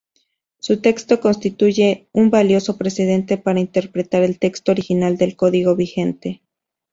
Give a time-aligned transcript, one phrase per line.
[0.57, 6.41] Su texto constituye un valioso precedente para interpretar el texto original del código vigente.